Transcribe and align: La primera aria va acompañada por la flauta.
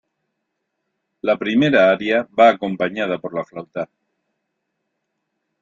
La 1.31 1.35
primera 1.41 1.83
aria 1.91 2.23
va 2.41 2.49
acompañada 2.53 3.21
por 3.27 3.39
la 3.41 3.47
flauta. 3.51 3.87